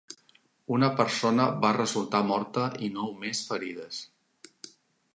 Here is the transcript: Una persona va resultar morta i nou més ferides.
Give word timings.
Una 0.77 0.89
persona 1.01 1.45
va 1.67 1.71
resultar 1.77 2.23
morta 2.33 2.65
i 2.89 2.93
nou 2.99 3.15
més 3.27 3.47
ferides. 3.53 4.05